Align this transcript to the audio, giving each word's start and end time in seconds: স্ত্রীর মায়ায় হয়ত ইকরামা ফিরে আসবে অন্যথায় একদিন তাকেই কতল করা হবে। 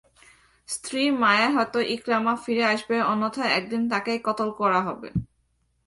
স্ত্রীর 0.69 1.09
মায়ায় 1.13 1.53
হয়ত 1.55 1.75
ইকরামা 1.95 2.33
ফিরে 2.43 2.63
আসবে 2.73 2.95
অন্যথায় 3.03 3.53
একদিন 3.53 3.81
তাকেই 3.91 4.19
কতল 4.27 4.49
করা 4.59 4.79
হবে। 4.87 5.09